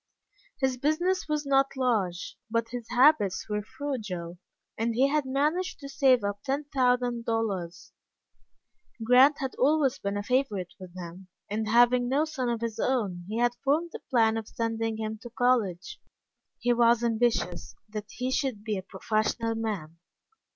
His 0.57 0.77
business 0.77 1.27
was 1.29 1.45
not 1.45 1.75
large, 1.77 2.35
but 2.49 2.69
his 2.69 2.89
habits 2.89 3.47
were 3.47 3.61
frugal, 3.61 4.39
and 4.75 4.95
he 4.95 5.09
had 5.09 5.25
managed 5.27 5.77
to 5.81 5.87
save 5.89 6.23
up 6.23 6.41
ten 6.41 6.63
thousand 6.73 7.25
dollars. 7.25 7.93
Grant 9.03 9.37
had 9.37 9.53
always 9.59 9.99
been 9.99 10.17
a 10.17 10.23
favorite 10.23 10.73
with 10.79 10.95
him, 10.97 11.27
and 11.51 11.67
having 11.69 12.09
no 12.09 12.25
son 12.25 12.49
of 12.49 12.61
his 12.61 12.79
own 12.79 13.25
he 13.27 13.37
had 13.37 13.53
formed 13.63 13.91
the 13.93 14.01
plan 14.09 14.37
of 14.37 14.47
sending 14.47 14.97
him 14.97 15.19
to 15.21 15.29
college. 15.29 15.99
He 16.57 16.73
was 16.73 17.03
ambitious 17.03 17.75
that 17.87 18.09
he 18.09 18.31
should 18.31 18.63
be 18.63 18.79
a 18.79 18.81
professional 18.81 19.53
man. 19.53 19.97